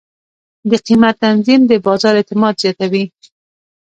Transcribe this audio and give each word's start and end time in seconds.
د 0.69 0.71
قیمت 0.85 1.15
تنظیم 1.23 1.61
د 1.67 1.71
بازار 1.85 2.13
اعتماد 2.19 2.53
زیاتوي. 2.63 3.03